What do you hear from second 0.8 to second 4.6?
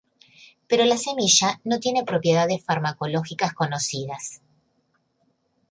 la semilla no tiene propiedades farmacológicas conocidas.